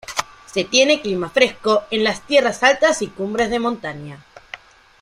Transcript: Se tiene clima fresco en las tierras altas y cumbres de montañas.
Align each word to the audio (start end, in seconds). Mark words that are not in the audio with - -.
Se 0.47 0.63
tiene 0.63 0.99
clima 0.99 1.29
fresco 1.29 1.83
en 1.91 2.03
las 2.03 2.23
tierras 2.25 2.63
altas 2.63 3.03
y 3.03 3.07
cumbres 3.09 3.51
de 3.51 3.59
montañas. 3.59 4.19